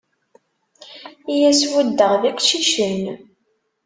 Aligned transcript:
I 1.33 1.35
as-buddeɣ 1.49 2.13
d 2.21 2.23
iqcicen. 2.29 3.03